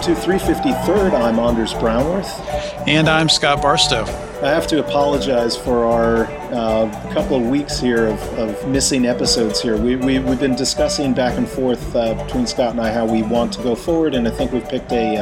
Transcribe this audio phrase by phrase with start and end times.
[0.00, 1.12] Welcome to 353rd.
[1.12, 2.40] I'm Anders Brownworth.
[2.88, 4.04] And I'm Scott Barstow.
[4.42, 6.24] I have to apologize for our
[6.54, 9.76] uh, couple of weeks here of, of missing episodes here.
[9.76, 13.22] We, we, have been discussing back and forth uh, between Scott and I how we
[13.22, 15.18] want to go forward, and I think we've picked a,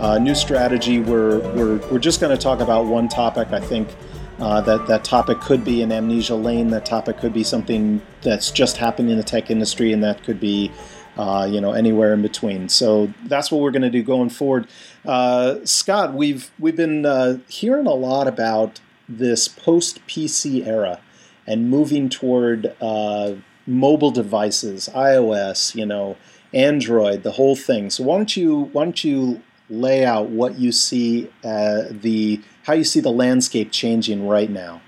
[0.00, 3.52] uh, new strategy where we're, we're just going to talk about one topic.
[3.52, 3.94] I think
[4.40, 8.50] uh, that, that topic could be an amnesia lane, that topic could be something that's
[8.50, 10.72] just happened in the tech industry, and that could be
[11.20, 12.70] uh, you know, anywhere in between.
[12.70, 14.66] So that's what we're going to do going forward.
[15.04, 20.98] Uh, Scott, we've we've been uh, hearing a lot about this post PC era
[21.46, 23.34] and moving toward uh,
[23.66, 26.16] mobile devices, iOS, you know,
[26.54, 27.90] Android, the whole thing.
[27.90, 32.72] So why don't you why don't you lay out what you see uh, the how
[32.72, 34.80] you see the landscape changing right now?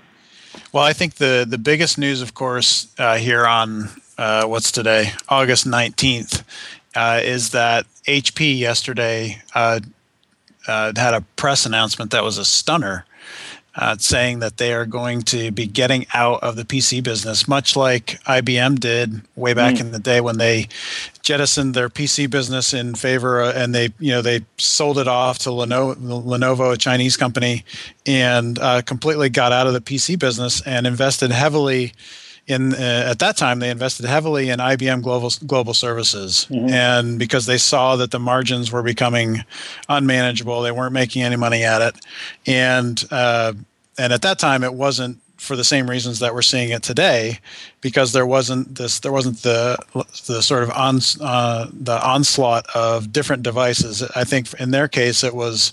[0.71, 5.11] Well, I think the the biggest news, of course, uh, here on uh, what's today,
[5.29, 6.43] August 19th,
[6.95, 9.79] uh, is that HP yesterday uh,
[10.67, 13.05] uh, had a press announcement that was a stunner.
[13.75, 17.75] Uh, saying that they are going to be getting out of the PC business, much
[17.75, 19.79] like IBM did way back mm.
[19.79, 20.67] in the day when they
[21.23, 25.39] jettisoned their PC business in favor, uh, and they, you know, they sold it off
[25.39, 27.65] to Lenovo, Lenovo a Chinese company,
[28.05, 31.93] and uh, completely got out of the PC business and invested heavily
[32.47, 36.69] in uh, at that time they invested heavily in IBM Global Global Services, mm-hmm.
[36.69, 39.43] and because they saw that the margins were becoming
[39.87, 41.95] unmanageable, they weren't making any money at it,
[42.45, 43.53] and uh,
[43.97, 47.39] and at that time it wasn't for the same reasons that we're seeing it today,
[47.81, 49.77] because there wasn't this there wasn't the
[50.27, 54.03] the sort of on uh, the onslaught of different devices.
[54.15, 55.71] I think in their case it was.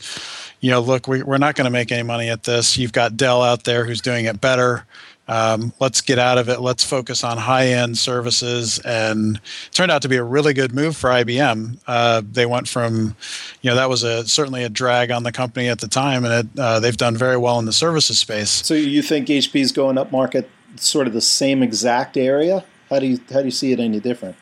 [0.61, 2.77] You know, look, we, we're not going to make any money at this.
[2.77, 4.85] You've got Dell out there who's doing it better
[5.31, 6.61] um, let's get out of it.
[6.61, 8.81] Let's focus on high end services.
[8.81, 9.41] And
[9.71, 11.79] turned out to be a really good move for IBM.
[11.87, 13.15] Uh, they went from,
[13.63, 16.35] you know, that was a certainly a drag on the company at the time, and
[16.35, 18.51] it, uh, they've done very well in the services space.
[18.51, 22.65] So you think HP is going up market, sort of the same exact area?
[22.91, 24.35] How do you how do you see it any different?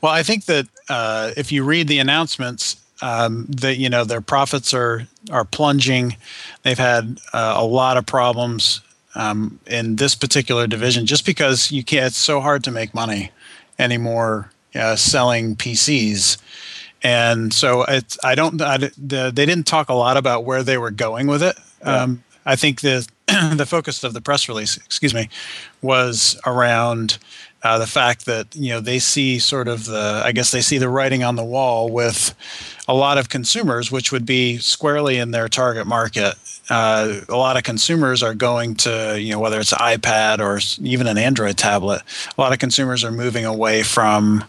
[0.00, 4.20] Well, I think that uh, if you read the announcements, um, that you know their
[4.20, 6.16] profits are are plunging.
[6.62, 8.80] They've had uh, a lot of problems
[9.14, 13.30] um, in this particular division just because you can't it's so hard to make money
[13.78, 16.38] anymore uh, selling PCs
[17.02, 20.78] and so it's I don't I, the, they didn't talk a lot about where they
[20.78, 22.02] were going with it yeah.
[22.02, 23.06] um, I think the
[23.56, 25.28] the focus of the press release excuse me
[25.82, 27.18] was around
[27.64, 30.76] uh, the fact that you know they see sort of the I guess they see
[30.76, 32.34] the writing on the wall with
[32.86, 36.34] a lot of consumers, which would be squarely in their target market.
[36.68, 41.06] Uh, a lot of consumers are going to, you know, whether it's iPad or even
[41.06, 42.02] an Android tablet,
[42.36, 44.44] a lot of consumers are moving away from,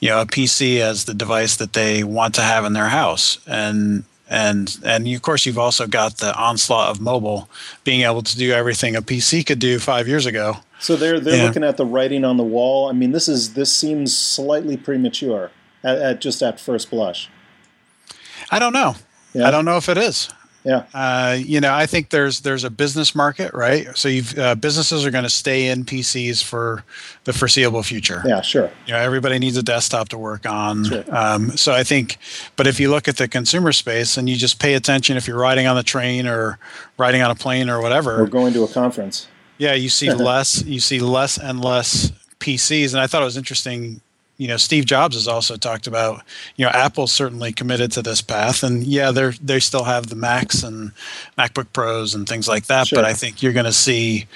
[0.00, 3.38] you know, a PC as the device that they want to have in their house.
[3.46, 7.48] And and and of course you've also got the onslaught of mobile
[7.84, 10.58] being able to do everything a PC could do five years ago.
[10.80, 11.44] So they're they're yeah.
[11.44, 12.88] looking at the writing on the wall.
[12.88, 15.50] I mean, this is this seems slightly premature
[15.84, 17.28] at, at just at first blush.
[18.50, 18.96] I don't know.
[19.32, 19.46] Yeah.
[19.46, 20.30] I don't know if it is.
[20.64, 20.84] Yeah.
[20.92, 23.86] Uh, you know, I think there's there's a business market, right?
[23.96, 26.84] So you've uh, businesses are going to stay in PCs for
[27.24, 28.22] the foreseeable future.
[28.26, 28.70] Yeah, sure.
[28.86, 30.84] You know, everybody needs a desktop to work on.
[30.84, 31.04] Sure.
[31.08, 32.18] Um, so I think,
[32.56, 35.38] but if you look at the consumer space and you just pay attention, if you're
[35.38, 36.58] riding on the train or
[36.98, 39.28] riding on a plane or whatever, or going to a conference,
[39.60, 40.64] yeah, you see less.
[40.64, 42.10] You see less and less
[42.40, 44.00] PCs, and I thought it was interesting
[44.40, 46.22] you know Steve Jobs has also talked about
[46.56, 50.16] you know Apple's certainly committed to this path and yeah they they still have the
[50.16, 50.92] Macs and
[51.36, 52.96] MacBook Pros and things like that sure.
[52.96, 54.26] but I think you're going to see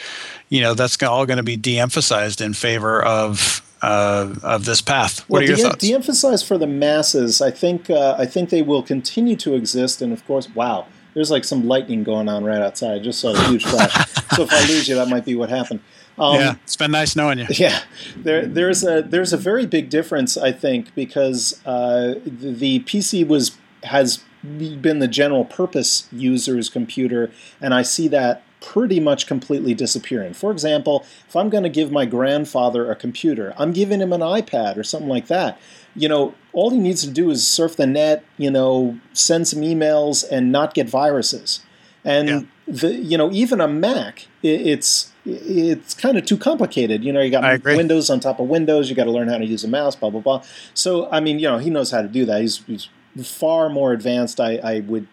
[0.51, 5.21] you know that's all going to be de-emphasized in favor of uh, of this path.
[5.29, 5.85] What well, are your de- thoughts?
[5.85, 7.43] De-emphasized for the masses.
[7.43, 11.31] I think uh, I think they will continue to exist, and of course, wow, there's
[11.31, 12.95] like some lightning going on right outside.
[12.95, 13.93] I just saw a huge flash.
[14.35, 15.81] so if I lose you, that might be what happened.
[16.19, 17.47] Um, yeah, it's been nice knowing you.
[17.51, 17.81] Yeah,
[18.17, 23.27] there, there's a there's a very big difference, I think, because uh, the, the PC
[23.27, 29.75] was has been the general purpose user's computer, and I see that pretty much completely
[29.75, 30.33] disappearing.
[30.35, 34.21] For example, if I'm going to give my grandfather a computer, I'm giving him an
[34.21, 35.61] iPad or something like that.
[35.95, 39.61] You know, all he needs to do is surf the net, you know, send some
[39.61, 41.61] emails and not get viruses.
[42.05, 42.41] And yeah.
[42.67, 47.03] the you know, even a Mac, it's it's kind of too complicated.
[47.03, 48.89] You know, you got Windows on top of Windows.
[48.89, 49.97] You got to learn how to use a mouse.
[49.97, 50.45] Blah blah blah.
[50.75, 52.41] So I mean, you know, he knows how to do that.
[52.41, 52.89] He's, he's
[53.23, 54.41] far more advanced.
[54.41, 55.07] I, I, would,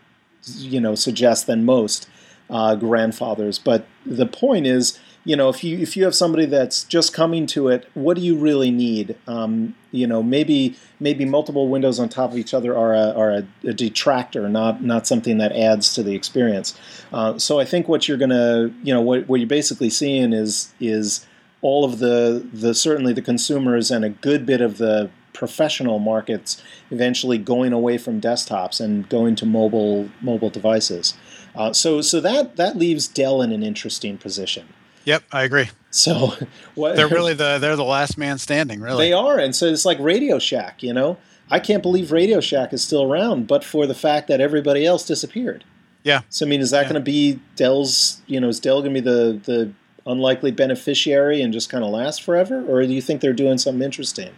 [0.57, 2.09] you know, suggest than most
[2.49, 3.59] uh, grandfathers.
[3.59, 7.45] But the point is, you know, if you if you have somebody that's just coming
[7.47, 9.15] to it, what do you really need?
[9.27, 13.31] Um, you know, maybe maybe multiple windows on top of each other are a, are
[13.31, 16.77] a, a detractor, not not something that adds to the experience.
[17.13, 20.73] Uh, so I think what you're gonna, you know, what, what you're basically seeing is
[20.79, 21.25] is
[21.61, 26.61] all of the the certainly the consumers and a good bit of the professional markets
[26.89, 31.13] eventually going away from desktops and going to mobile mobile devices.
[31.53, 34.67] Uh, so so that that leaves Dell in an interesting position.
[35.05, 35.69] Yep, I agree.
[35.89, 36.33] So
[36.75, 39.07] what, they're really the they're the last man standing, really.
[39.07, 40.83] They are, and so it's like Radio Shack.
[40.83, 41.17] You know,
[41.49, 45.05] I can't believe Radio Shack is still around, but for the fact that everybody else
[45.05, 45.63] disappeared.
[46.03, 46.21] Yeah.
[46.29, 46.89] So I mean, is that yeah.
[46.89, 48.21] going to be Dell's?
[48.27, 49.73] You know, is Dell going to be the the
[50.05, 53.83] unlikely beneficiary and just kind of last forever, or do you think they're doing something
[53.83, 54.31] interesting?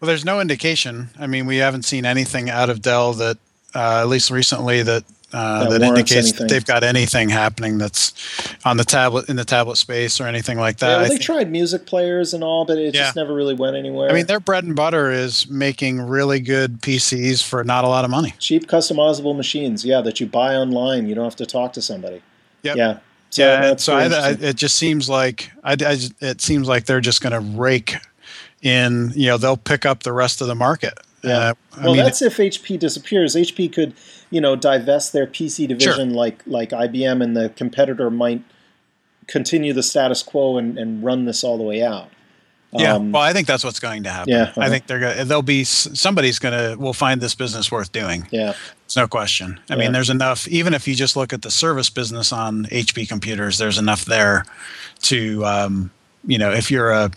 [0.00, 1.10] Well, there's no indication.
[1.18, 3.38] I mean, we haven't seen anything out of Dell that,
[3.74, 6.46] uh, at least recently, that uh, that, that indicates anything.
[6.46, 8.14] that they've got anything happening that's
[8.64, 10.88] on the tablet in the tablet space or anything like that.
[10.88, 13.02] Yeah, well, they tried music players and all, but it yeah.
[13.02, 14.08] just never really went anywhere.
[14.10, 18.04] I mean, their bread and butter is making really good PCs for not a lot
[18.04, 18.34] of money.
[18.38, 21.08] Cheap customizable machines, yeah, that you buy online.
[21.08, 22.22] You don't have to talk to somebody.
[22.62, 22.76] Yep.
[22.76, 22.98] Yeah.
[23.30, 27.00] So yeah, so I, I, it just seems like I, I, it seems like they're
[27.00, 27.96] just going to rake
[28.62, 29.10] in.
[29.16, 30.94] You know, they'll pick up the rest of the market.
[31.24, 31.38] Yeah.
[31.38, 33.34] Uh, well, mean, that's if HP disappears.
[33.34, 33.94] HP could,
[34.34, 36.16] you know, divest their PC division sure.
[36.16, 38.42] like like IBM, and the competitor might
[39.28, 42.08] continue the status quo and, and run this all the way out.
[42.72, 44.32] Yeah, um, well, I think that's what's going to happen.
[44.32, 44.62] Yeah, uh-huh.
[44.62, 45.28] I think they're going.
[45.28, 48.26] They'll be somebody's going to will find this business worth doing.
[48.32, 48.54] Yeah,
[48.84, 49.60] it's no question.
[49.70, 49.78] I yeah.
[49.78, 50.48] mean, there's enough.
[50.48, 54.46] Even if you just look at the service business on HP computers, there's enough there
[55.02, 55.92] to, um,
[56.26, 57.12] you know, if you're a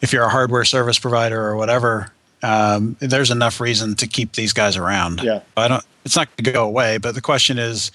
[0.00, 2.10] if you're a hardware service provider or whatever,
[2.42, 5.22] um, there's enough reason to keep these guys around.
[5.22, 5.84] Yeah, I don't.
[6.06, 6.96] It's not going to go away.
[6.96, 7.90] But the question is,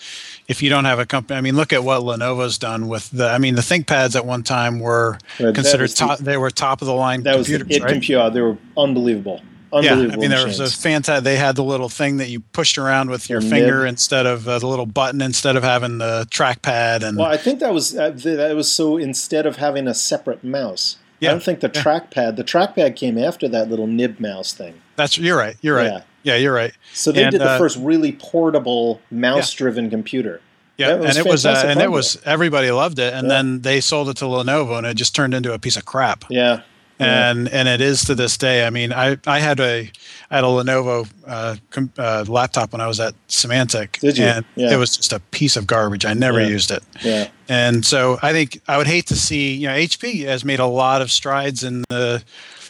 [0.48, 3.28] if you don't have a company, I mean, look at what Lenovo's done with the.
[3.30, 6.20] I mean, the ThinkPads at one time were yeah, considered top.
[6.20, 7.24] The, they were top of the line.
[7.24, 7.84] That computers, was it.
[7.84, 7.92] Right?
[7.94, 8.30] Computer.
[8.30, 9.42] They were unbelievable.
[9.74, 11.24] Yeah, I mean, there was a fantastic.
[11.24, 14.60] They had the little thing that you pushed around with your finger instead of uh,
[14.60, 17.04] the little button instead of having the trackpad.
[17.04, 20.44] And well, I think that was uh, that was so instead of having a separate
[20.44, 20.98] mouse.
[21.22, 21.30] Yeah.
[21.30, 21.84] I don't think the yeah.
[21.84, 22.36] trackpad.
[22.36, 24.82] The trackpad came after that little nib mouse thing.
[24.98, 25.56] That's you're right.
[25.62, 25.86] You're right.
[25.86, 26.74] Yeah, yeah you're right.
[26.94, 30.42] So they and, did the uh, first really portable mouse-driven computer.
[30.78, 33.34] Yeah, and it was uh, and it was everybody loved it, and yeah.
[33.36, 36.26] then they sold it to Lenovo, and it just turned into a piece of crap.
[36.30, 36.62] Yeah,
[37.02, 37.60] and yeah.
[37.60, 38.66] and it is to this day.
[38.66, 39.92] I mean, I I had a
[40.30, 44.26] I had a Lenovo uh, com, uh, laptop when I was at Symantec, Did you?
[44.26, 44.74] and yeah.
[44.74, 46.06] it was just a piece of garbage.
[46.06, 46.48] I never yeah.
[46.48, 46.84] used it.
[47.02, 50.60] Yeah, and so I think I would hate to see you know HP has made
[50.60, 52.24] a lot of strides in the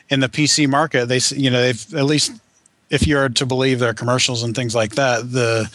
[0.09, 1.07] in the PC market.
[1.07, 2.33] They you know they've at least
[2.92, 5.72] if you're to believe their commercials and things like that, the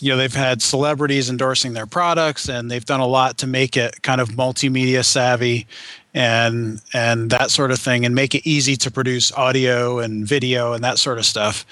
[0.00, 3.76] you know they've had celebrities endorsing their products and they've done a lot to make
[3.76, 5.66] it kind of multimedia savvy
[6.12, 10.72] and and that sort of thing and make it easy to produce audio and video
[10.72, 11.64] and that sort of stuff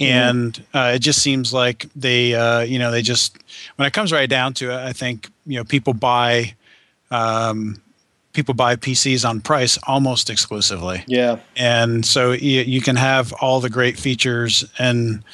[0.00, 0.12] mm-hmm.
[0.12, 3.38] and uh, it just seems like they uh, you know they just
[3.76, 6.54] when it comes right down to it i think you know people buy
[7.10, 7.80] um,
[8.32, 11.04] people buy PCs on price almost exclusively.
[11.06, 11.40] Yeah.
[11.56, 15.24] And so you, you, can have all the great features and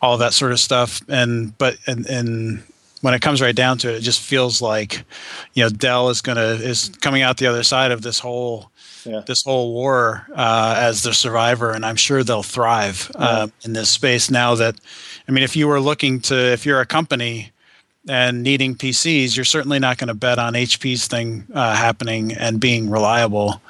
[0.00, 1.00] all that sort of stuff.
[1.08, 2.62] And, but, and, and
[3.00, 5.04] when it comes right down to it, it just feels like,
[5.54, 8.70] you know, Dell is going to, is coming out the other side of this whole,
[9.04, 9.22] yeah.
[9.26, 11.72] this whole war uh, as the survivor.
[11.72, 13.26] And I'm sure they'll thrive yeah.
[13.26, 14.76] uh, in this space now that,
[15.28, 17.50] I mean, if you were looking to, if you're a company,
[18.08, 22.60] and needing PCs, you're certainly not going to bet on HP's thing uh, happening and
[22.60, 23.60] being reliable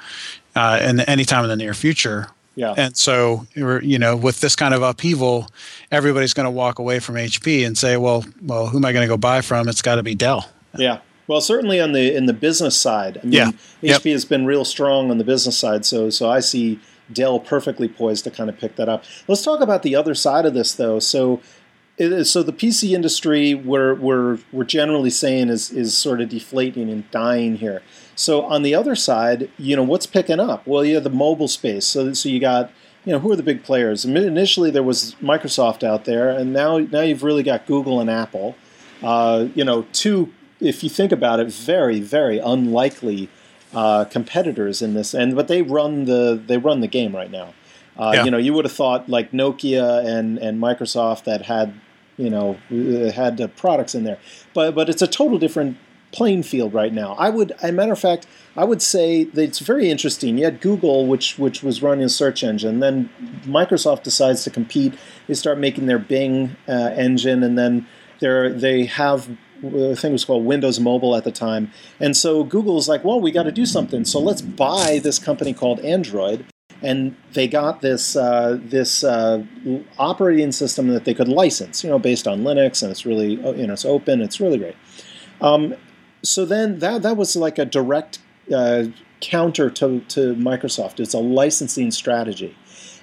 [0.55, 2.27] uh, in any time in the near future.
[2.55, 2.73] Yeah.
[2.77, 5.47] And so, you know, with this kind of upheaval,
[5.91, 9.03] everybody's going to walk away from HP and say, well, well, who am I going
[9.05, 9.67] to go buy from?
[9.67, 10.49] It's got to be Dell.
[10.77, 10.99] Yeah.
[11.27, 13.51] Well, certainly on the in the business side, I mean, yeah.
[13.81, 14.03] HP yep.
[14.03, 15.83] has been real strong on the business side.
[15.85, 16.79] So, so I see
[17.11, 19.03] Dell perfectly poised to kind of pick that up.
[19.27, 20.99] Let's talk about the other side of this, though.
[20.99, 21.41] So,
[21.97, 27.09] so the PC industry, we're, we're, we're generally saying is, is sort of deflating and
[27.11, 27.81] dying here.
[28.15, 30.65] So on the other side, you know, what's picking up?
[30.67, 31.85] Well, you have the mobile space.
[31.85, 32.71] So, so you got,
[33.05, 34.03] you know, who are the big players?
[34.03, 38.55] Initially, there was Microsoft out there, and now now you've really got Google and Apple.
[39.03, 43.29] Uh, you know, two, if you think about it, very very unlikely
[43.73, 47.53] uh, competitors in this, and but they run the they run the game right now.
[47.97, 48.23] Uh, yeah.
[48.25, 51.79] You know, you would have thought like Nokia and and Microsoft that had
[52.17, 52.53] you know
[53.13, 54.17] had uh, products in there
[54.53, 55.77] but but it's a total different
[56.11, 59.41] playing field right now i would as a matter of fact i would say that
[59.41, 63.09] it's very interesting you had google which which was running a search engine then
[63.43, 64.93] microsoft decides to compete
[65.27, 67.85] they start making their bing uh, engine and then
[68.19, 69.29] they they have
[69.63, 71.71] I think it was called Windows Mobile at the time.
[71.99, 74.03] And so Google's like, well, we got to do something.
[74.03, 76.45] So let's buy this company called Android.
[76.85, 79.43] And they got this uh, this uh,
[79.97, 83.67] operating system that they could license, you know, based on Linux, and it's really you
[83.67, 84.75] know it's open, it's really great.
[85.41, 85.75] Um,
[86.23, 88.19] so then that that was like a direct
[88.53, 88.85] uh,
[89.19, 90.99] counter to, to Microsoft.
[90.99, 92.55] It's a licensing strategy,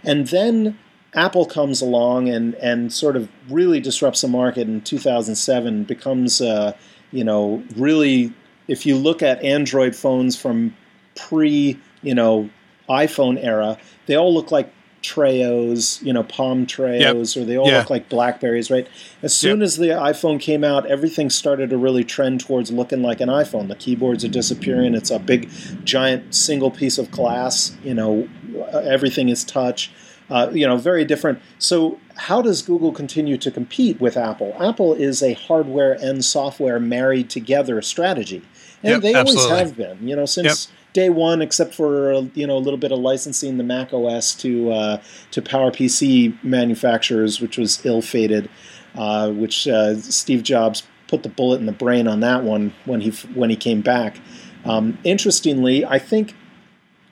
[0.05, 0.79] and then
[1.15, 6.73] Apple comes along and, and sort of really disrupts the market in 2007, becomes, uh,
[7.11, 8.33] you know, really,
[8.67, 10.75] if you look at Android phones from
[11.15, 12.49] pre, you know,
[12.89, 14.73] iPhone era, they all look like
[15.03, 17.43] Treos, you know, Palm Treos, yep.
[17.43, 17.79] or they all yeah.
[17.79, 18.87] look like Blackberries, right?
[19.21, 19.65] As soon yep.
[19.65, 23.69] as the iPhone came out, everything started to really trend towards looking like an iPhone.
[23.69, 24.95] The keyboards are disappearing.
[24.95, 25.51] It's a big,
[25.85, 27.77] giant single piece of glass.
[27.83, 28.29] You know,
[28.73, 29.91] everything is touch.
[30.31, 31.41] Uh, you know, very different.
[31.59, 34.57] So, how does Google continue to compete with Apple?
[34.59, 38.43] Apple is a hardware and software married together strategy,
[38.83, 39.51] and yep, they absolutely.
[39.51, 40.09] always have been.
[40.09, 40.69] You know, since.
[40.93, 44.73] Day one, except for you know a little bit of licensing the Mac OS to
[44.73, 48.49] uh, to PowerPC manufacturers, which was ill-fated.
[48.95, 53.01] Uh, which uh, Steve Jobs put the bullet in the brain on that one when
[53.01, 54.19] he when he came back.
[54.67, 56.35] Um, interestingly, I think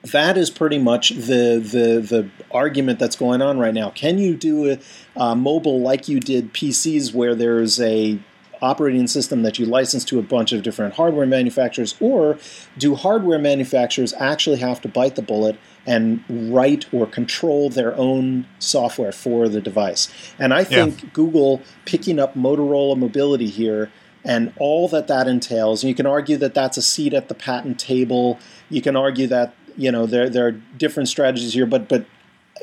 [0.03, 3.91] that is pretty much the the the argument that's going on right now.
[3.91, 4.79] Can you do a,
[5.17, 8.19] uh, mobile like you did PCs, where there's a
[8.63, 12.39] operating system that you license to a bunch of different hardware manufacturers, or
[12.79, 18.47] do hardware manufacturers actually have to bite the bullet and write or control their own
[18.59, 20.09] software for the device?
[20.39, 21.09] And I think yeah.
[21.13, 23.91] Google picking up Motorola Mobility here
[24.25, 25.83] and all that that entails.
[25.83, 28.39] And you can argue that that's a seat at the patent table.
[28.69, 32.05] You can argue that you know there there are different strategies here, but but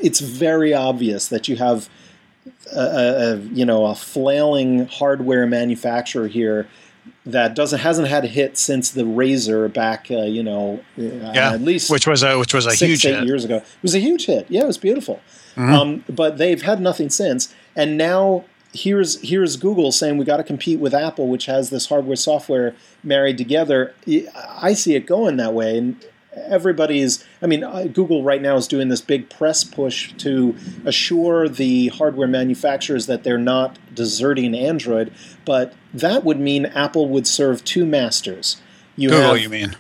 [0.02, 1.90] it's very obvious that you have
[2.74, 6.68] a, a you know a flailing hardware manufacturer here
[7.26, 11.52] that doesn't hasn't had a hit since the Razr back, uh, you know, uh, yeah,
[11.54, 13.26] at least which was a which was a six, huge eight hit.
[13.26, 13.58] years ago.
[13.58, 14.48] It was a huge hit.
[14.50, 15.22] Yeah, it was beautiful.
[15.56, 15.74] Mm-hmm.
[15.74, 20.44] Um, but they've had nothing since, and now here's here's Google saying we got to
[20.44, 23.94] compete with Apple, which has this hardware software married together.
[24.36, 26.06] I see it going that way, and
[26.46, 27.62] everybody's i mean
[27.94, 33.24] google right now is doing this big press push to assure the hardware manufacturers that
[33.24, 35.12] they're not deserting android
[35.46, 38.62] but that would mean apple would serve two masters.
[38.96, 39.76] You google have, you mean?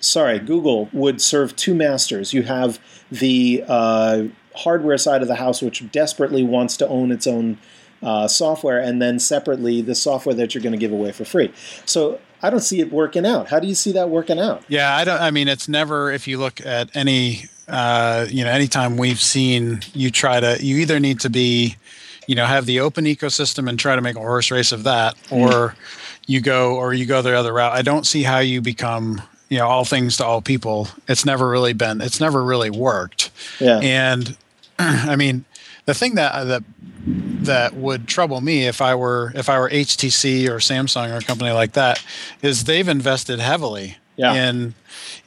[0.00, 2.32] Sorry google would serve two masters.
[2.32, 2.78] You have
[3.10, 4.24] the uh,
[4.56, 7.58] hardware side of the house which desperately wants to own its own
[8.04, 11.52] uh, software and then separately the software that you're going to give away for free
[11.84, 13.48] so I don't see it working out.
[13.48, 14.62] How do you see that working out?
[14.68, 15.18] Yeah, I don't.
[15.18, 16.12] I mean, it's never.
[16.12, 20.76] If you look at any, uh, you know, anytime we've seen you try to, you
[20.76, 21.76] either need to be,
[22.26, 25.16] you know, have the open ecosystem and try to make a horse race of that,
[25.28, 25.38] mm.
[25.38, 25.74] or
[26.26, 27.72] you go, or you go the other route.
[27.72, 30.88] I don't see how you become, you know, all things to all people.
[31.08, 32.02] It's never really been.
[32.02, 33.30] It's never really worked.
[33.58, 33.78] Yeah.
[33.78, 34.36] And
[34.78, 35.46] I mean,
[35.86, 36.62] the thing that that
[37.06, 41.20] that would trouble me if I were if I were HTC or Samsung or a
[41.22, 42.02] company like that
[42.42, 44.34] is they've invested heavily yeah.
[44.34, 44.74] in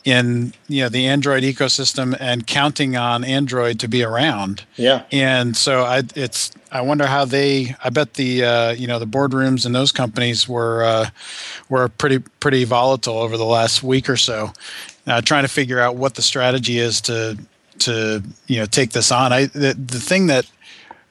[0.06, 4.66] in you know the Android ecosystem and counting on Android to be around.
[4.76, 5.04] Yeah.
[5.12, 9.08] And so I it's I wonder how they I bet the uh, you know the
[9.08, 11.10] boardrooms in those companies were uh,
[11.70, 14.52] were pretty pretty volatile over the last week or so,
[15.06, 17.38] uh, trying to figure out what the strategy is to
[17.82, 19.34] to you know take this on.
[19.34, 20.50] I the, the thing that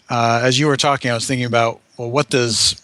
[0.09, 2.83] uh, as you were talking, I was thinking about well, what does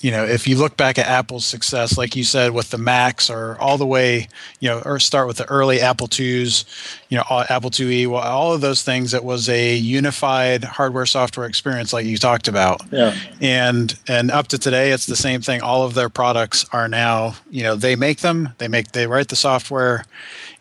[0.00, 3.28] you know if you look back at Apple's success, like you said with the Macs,
[3.28, 4.28] or all the way
[4.60, 6.64] you know, or start with the early Apple IIs,
[7.08, 9.12] you know, Apple IIe, well, all of those things.
[9.12, 12.80] It was a unified hardware software experience, like you talked about.
[12.90, 13.16] Yeah.
[13.40, 15.60] And and up to today, it's the same thing.
[15.60, 19.28] All of their products are now, you know, they make them, they make, they write
[19.28, 20.04] the software,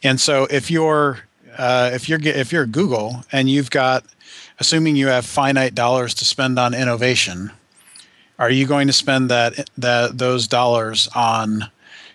[0.03, 1.19] and so if you're
[1.59, 4.05] uh, if you're if you're Google and you've got,
[4.59, 7.51] assuming you have finite dollars to spend on innovation,
[8.39, 11.69] are you going to spend that that those dollars on,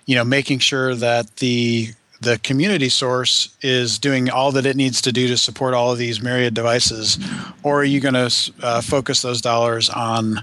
[0.06, 1.90] you know, making sure that the
[2.22, 5.98] the community source is doing all that it needs to do to support all of
[5.98, 7.18] these myriad devices,
[7.62, 10.42] or are you going to uh, focus those dollars on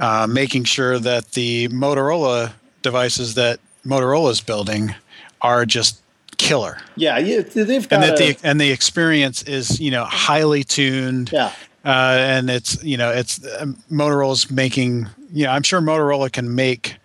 [0.00, 4.92] uh, making sure that the Motorola devices that Motorola is building
[5.40, 6.00] are just
[6.38, 6.78] killer.
[6.96, 11.32] Yeah, yeah they've got and that the and the experience is you know highly tuned.
[11.32, 11.52] Yeah.
[11.84, 16.54] Uh, and it's you know it's um, Motorola's making you know I'm sure Motorola can
[16.54, 16.96] make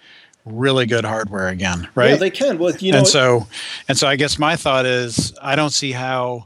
[0.45, 2.11] really good hardware again, right?
[2.11, 2.57] Yeah, they can.
[2.57, 3.47] Well, you know, and so
[3.87, 6.45] and so I guess my thought is I don't see how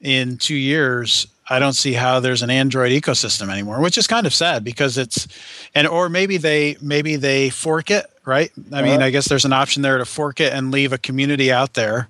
[0.00, 4.26] in two years I don't see how there's an Android ecosystem anymore, which is kind
[4.26, 5.26] of sad because it's,
[5.74, 8.50] and or maybe they maybe they fork it, right?
[8.72, 8.82] I uh-huh.
[8.82, 11.74] mean, I guess there's an option there to fork it and leave a community out
[11.74, 12.08] there,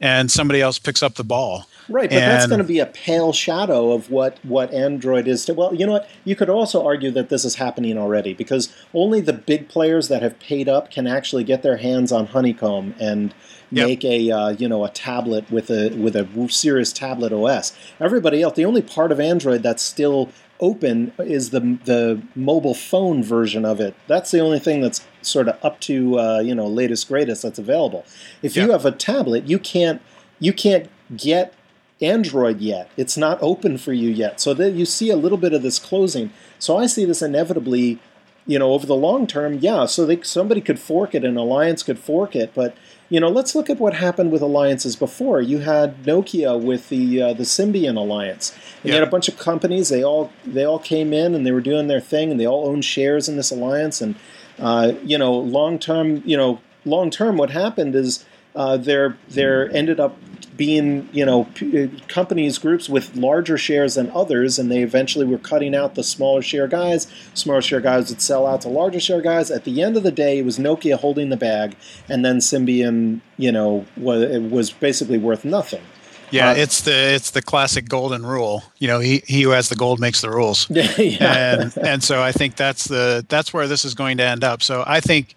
[0.00, 1.66] and somebody else picks up the ball.
[1.90, 5.44] Right, but and, that's going to be a pale shadow of what, what Android is.
[5.46, 6.08] To, well, you know what?
[6.24, 10.22] You could also argue that this is happening already because only the big players that
[10.22, 13.34] have paid up can actually get their hands on Honeycomb and
[13.70, 13.86] yep.
[13.86, 17.76] make a uh, you know a tablet with a with a serious tablet OS.
[18.00, 23.22] Everybody else, the only part of Android that's still open is the the mobile phone
[23.22, 23.94] version of it.
[24.06, 27.58] That's the only thing that's sort of up to uh, you know latest greatest that's
[27.58, 28.04] available.
[28.42, 28.66] If yep.
[28.66, 30.00] you have a tablet, you can't
[30.38, 31.54] you can't get
[32.00, 32.90] Android yet.
[32.96, 34.40] It's not open for you yet.
[34.40, 36.32] So that you see a little bit of this closing.
[36.58, 37.98] So I see this inevitably,
[38.46, 39.58] you know, over the long term.
[39.60, 39.86] Yeah.
[39.86, 42.74] So they, somebody could fork it, an alliance could fork it, but
[43.10, 45.42] you know, let's look at what happened with alliances before.
[45.42, 48.88] You had Nokia with the uh, the Symbian alliance, and yeah.
[48.88, 49.88] you had a bunch of companies.
[49.88, 52.68] They all they all came in and they were doing their thing, and they all
[52.68, 54.00] owned shares in this alliance.
[54.00, 54.14] And
[54.60, 59.70] uh, you know, long term, you know, long term, what happened is uh, there there
[59.74, 60.16] ended up
[60.56, 65.24] being you know p- uh, companies groups with larger shares than others and they eventually
[65.24, 69.00] were cutting out the smaller share guys smaller share guys would sell out to larger
[69.00, 71.74] share guys at the end of the day it was nokia holding the bag
[72.10, 75.82] and then symbian you know was, was basically worth nothing
[76.30, 78.62] yeah, uh, it's the it's the classic golden rule.
[78.78, 80.68] You know, he, he who has the gold makes the rules.
[80.70, 81.60] yeah.
[81.60, 84.62] And and so I think that's the that's where this is going to end up.
[84.62, 85.34] So I think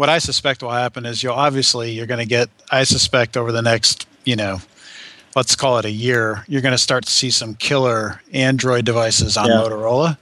[0.00, 3.52] what I suspect will happen is you'll obviously you're going to get I suspect over
[3.52, 4.60] the next you know,
[5.36, 9.36] let's call it a year, you're going to start to see some killer Android devices
[9.36, 9.56] on yeah.
[9.56, 10.16] Motorola.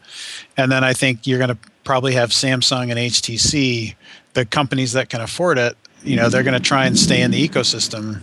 [0.56, 3.94] And then I think you're going to probably have Samsung and HTC,
[4.34, 7.30] the companies that can afford it, you know, they're going to try and stay in
[7.30, 8.22] the ecosystem.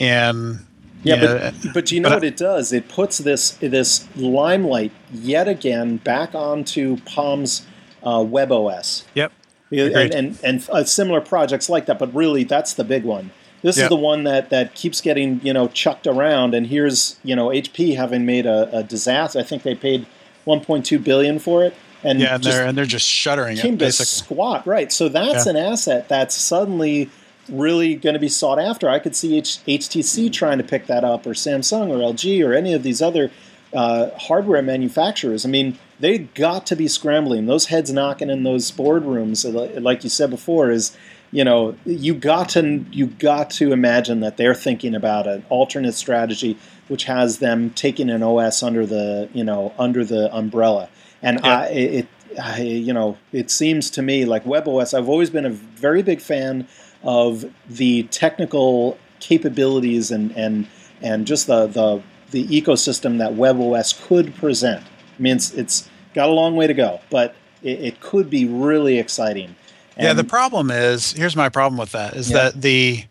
[0.00, 0.64] And
[1.02, 2.72] yeah, but, but you know what it does?
[2.72, 7.66] It puts this this limelight yet again back onto Palm's
[8.02, 9.04] uh, WebOS.
[9.14, 9.32] Yep.
[9.70, 13.32] And, and, and uh, similar projects like that, but really that's the big one.
[13.62, 17.34] This is the one that, that keeps getting you know chucked around, and here's you
[17.34, 19.40] know HP having made a, a disaster.
[19.40, 20.06] I think they paid
[20.46, 21.74] 1.2 billion for it,
[22.04, 24.92] and yeah, and they're and they're just shuttering came it, to squat right.
[24.92, 25.50] So that's yeah.
[25.50, 27.10] an asset that's suddenly
[27.48, 28.88] really going to be sought after.
[28.88, 32.54] I could see H- HTC trying to pick that up, or Samsung, or LG, or
[32.54, 33.32] any of these other
[33.72, 35.44] uh, hardware manufacturers.
[35.44, 37.46] I mean, they got to be scrambling.
[37.46, 40.96] Those heads knocking in those boardrooms, uh, like you said before, is
[41.32, 45.94] you know, you got to you got to imagine that they're thinking about an alternate
[45.94, 46.56] strategy
[46.88, 50.88] which has them taking an OS under the you know under the umbrella.
[51.22, 51.58] And yeah.
[51.58, 52.08] I, it,
[52.40, 54.96] I, you know, it seems to me like WebOS.
[54.96, 56.68] I've always been a very big fan
[57.02, 60.66] of the technical capabilities and and
[61.02, 64.84] and just the the the ecosystem that WebOS could present.
[65.18, 68.46] I mean, it's, it's got a long way to go, but it, it could be
[68.46, 69.54] really exciting.
[69.96, 72.36] And yeah, the problem is here's my problem with that is yeah.
[72.36, 73.04] that the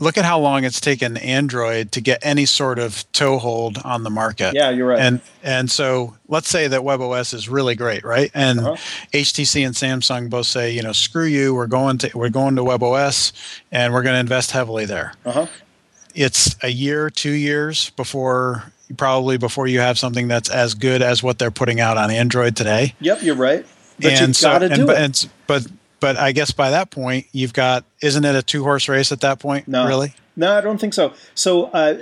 [0.00, 4.10] look at how long it's taken Android to get any sort of toehold on the
[4.10, 4.54] market.
[4.54, 5.00] Yeah, you're right.
[5.00, 8.30] And and so let's say that WebOS is really great, right?
[8.34, 8.76] And uh-huh.
[9.12, 12.62] HTC and Samsung both say, you know, screw you, we're going to we're going to
[12.62, 13.32] WebOS
[13.72, 15.14] and we're going to invest heavily there.
[15.24, 15.46] Uh-huh.
[16.14, 21.22] It's a year, two years before probably before you have something that's as good as
[21.22, 22.94] what they're putting out on Android today.
[23.00, 23.66] Yep, you're right.
[24.00, 24.98] But and you got to do and, it.
[24.98, 25.66] And, but
[26.00, 29.20] but I guess by that point, you've got isn't it a two horse race at
[29.20, 29.68] that point?
[29.68, 30.14] No, really?
[30.36, 31.14] No, I don't think so.
[31.34, 31.94] So uh,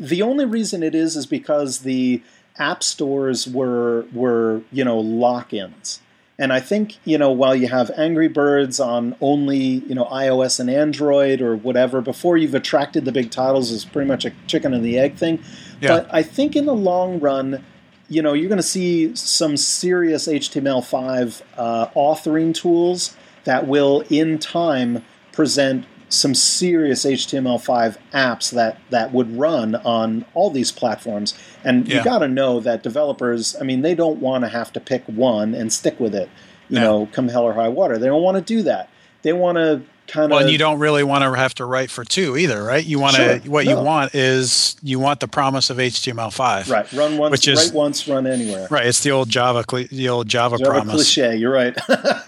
[0.00, 2.22] the only reason it is is because the
[2.58, 6.00] app stores were were you know lock ins.
[6.38, 10.58] And I think you know while you have Angry Birds on only you know iOS
[10.58, 14.72] and Android or whatever, before you've attracted the big titles is pretty much a chicken
[14.72, 15.42] and the egg thing.
[15.80, 15.88] Yeah.
[15.88, 17.64] But I think in the long run,
[18.08, 24.38] you know, you're going to see some serious HTML5 uh, authoring tools that will, in
[24.38, 31.34] time, present some serious HTML5 apps that, that would run on all these platforms.
[31.64, 31.98] And yeah.
[31.98, 35.04] you got to know that developers, I mean, they don't want to have to pick
[35.06, 36.28] one and stick with it,
[36.68, 37.96] you know, come hell or high water.
[37.96, 38.90] They don't want to do that.
[39.22, 40.30] They want to kind of.
[40.30, 42.84] Well, and you don't really want to have to write for two either, right?
[42.84, 43.40] You want to.
[43.40, 43.78] Sure, what no.
[43.78, 46.70] you want is you want the promise of HTML5.
[46.70, 46.92] Right.
[46.92, 47.30] Run once.
[47.30, 48.08] Which is, write once.
[48.08, 48.68] Run anywhere.
[48.70, 48.86] Right.
[48.86, 49.64] It's the old Java.
[49.90, 50.94] The old Java, Java promise.
[50.94, 51.36] Cliche.
[51.36, 51.76] You're right.
[51.90, 52.22] um,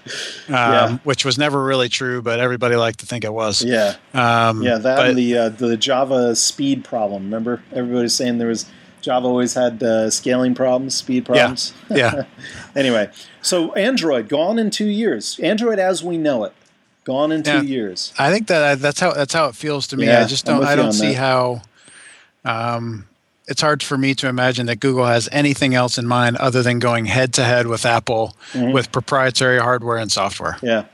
[0.48, 0.98] yeah.
[1.04, 3.62] Which was never really true, but everybody liked to think it was.
[3.62, 3.96] Yeah.
[4.14, 4.78] Um, yeah.
[4.78, 7.24] That but, and the uh, the Java speed problem.
[7.24, 8.66] Remember, everybody's saying there was.
[9.00, 11.74] Java always had uh, scaling problems, speed problems.
[11.90, 12.14] Yeah.
[12.14, 12.24] yeah.
[12.76, 15.40] anyway, so Android gone in two years.
[15.40, 16.54] Android as we know it
[17.04, 17.60] Gone in two yeah.
[17.62, 18.12] years.
[18.18, 20.06] I think that that's how that's how it feels to me.
[20.06, 21.16] Yeah, I just don't I don't see that.
[21.16, 21.62] how.
[22.44, 23.06] Um,
[23.48, 26.78] it's hard for me to imagine that Google has anything else in mind other than
[26.78, 28.72] going head to head with Apple mm-hmm.
[28.72, 30.58] with proprietary hardware and software.
[30.62, 30.84] Yeah.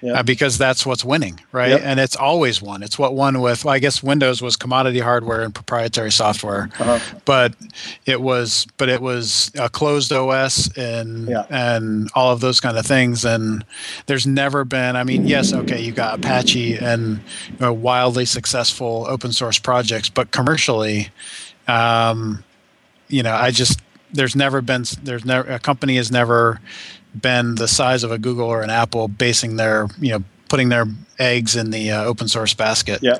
[0.00, 0.20] Yeah.
[0.20, 1.70] Uh, because that's what's winning, right?
[1.70, 1.80] Yep.
[1.82, 2.82] And it's always won.
[2.82, 7.00] It's what won with, well, I guess Windows was commodity hardware and proprietary software, uh-huh.
[7.24, 7.54] but
[8.06, 11.46] it was, but it was a closed OS and yeah.
[11.50, 13.24] and all of those kind of things.
[13.24, 13.64] And
[14.06, 19.06] there's never been, I mean, yes, okay, you got Apache and you know, wildly successful
[19.08, 21.08] open source projects, but commercially,
[21.66, 22.44] um,
[23.08, 23.80] you know, I just
[24.12, 26.60] there's never been there's never a company has never
[27.14, 30.86] been the size of a Google or an Apple basing their you know putting their
[31.18, 33.00] eggs in the uh, open source basket.
[33.02, 33.18] Yeah.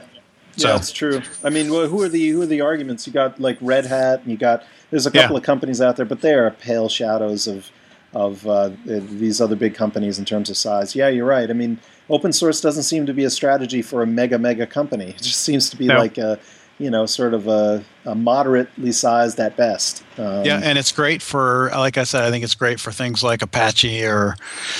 [0.57, 0.68] So.
[0.68, 1.22] Yeah, that's true.
[1.44, 3.07] I mean, well, who are the who are the arguments?
[3.07, 5.38] You got like Red Hat, and you got there's a couple yeah.
[5.38, 7.70] of companies out there, but they are pale shadows of
[8.14, 10.96] of uh, these other big companies in terms of size.
[10.96, 11.48] Yeah, you're right.
[11.48, 15.11] I mean, open source doesn't seem to be a strategy for a mega mega company.
[15.11, 15.98] It just seems to be no.
[15.98, 16.40] like a
[16.79, 20.05] you know, sort of a, a moderately sized at best.
[20.17, 23.23] Um, yeah, and it's great for, like I said, I think it's great for things
[23.23, 24.37] like Apache or,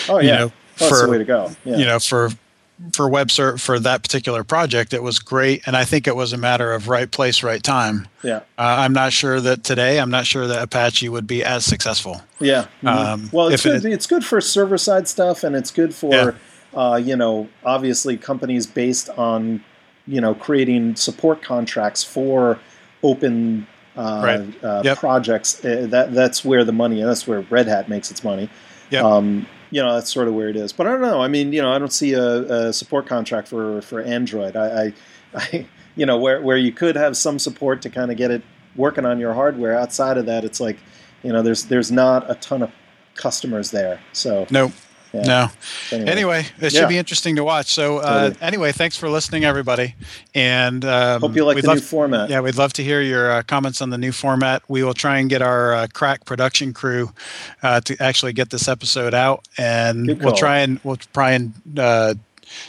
[0.09, 1.51] oh yeah, you know, for, the way to go.
[1.65, 1.77] Yeah.
[1.77, 2.31] You know, for
[2.93, 6.33] for web ser- for that particular project, it was great, and I think it was
[6.33, 8.07] a matter of right place, right time.
[8.23, 9.99] Yeah, uh, I'm not sure that today.
[9.99, 12.23] I'm not sure that Apache would be as successful.
[12.39, 12.67] Yeah.
[12.83, 12.87] Mm-hmm.
[12.87, 16.15] Um, well, it's good, it, it's good for server side stuff, and it's good for.
[16.15, 16.31] Yeah.
[16.75, 19.65] Uh, you know, obviously companies based on
[20.09, 22.59] you know creating support contracts for
[23.03, 23.67] open
[23.97, 24.65] uh, right.
[24.65, 24.99] uh, yep.
[24.99, 25.65] projects.
[25.65, 27.03] Uh, that that's where the money.
[27.03, 28.49] That's where Red Hat makes its money.
[28.91, 29.03] Yeah.
[29.03, 30.73] Um, you know that's sort of where it is.
[30.73, 31.21] But I don't know.
[31.21, 34.57] I mean, you know, I don't see a, a support contract for for Android.
[34.57, 34.93] I, I,
[35.35, 38.43] I, you know, where where you could have some support to kind of get it
[38.77, 39.77] working on your hardware.
[39.77, 40.79] Outside of that, it's like,
[41.23, 42.73] you know, there's there's not a ton of
[43.15, 44.01] customers there.
[44.13, 44.73] So no,
[45.13, 45.23] yeah.
[45.23, 45.51] No.
[45.93, 46.87] Anyway, anyway it should yeah.
[46.87, 47.67] be interesting to watch.
[47.67, 48.43] So, uh, totally.
[48.43, 49.95] anyway, thanks for listening, everybody.
[50.35, 52.31] And um, hope you like the love, new format.
[52.31, 54.63] Yeah, we'd love to hear your uh, comments on the new format.
[54.69, 57.13] We will try and get our uh, crack production crew
[57.63, 62.15] uh, to actually get this episode out, and we'll try and we'll try and uh,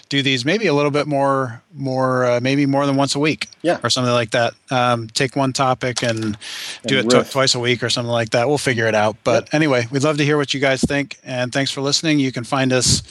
[0.10, 3.48] do these maybe a little bit more, more uh, maybe more than once a week,
[3.62, 4.54] yeah, or something like that.
[4.72, 6.38] Um, take one topic and, and
[6.86, 8.48] do it t- twice a week or something like that.
[8.48, 9.18] We'll figure it out.
[9.24, 9.54] But yep.
[9.54, 12.20] anyway, we'd love to hear what you guys think, and thanks for listening.
[12.20, 13.04] You can find us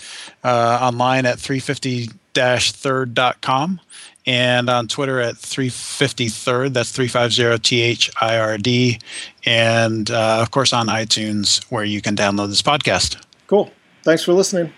[0.44, 3.81] uh, online at 350-third.com
[4.28, 6.74] and on Twitter at 350third.
[6.74, 9.00] That's 350 T H I R D.
[9.46, 13.16] And uh, of course on iTunes, where you can download this podcast.
[13.46, 13.72] Cool.
[14.04, 14.72] Thanks for listening.